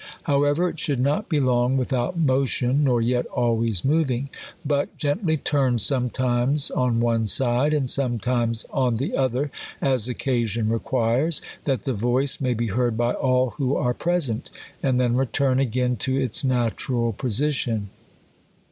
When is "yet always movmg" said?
3.01-4.29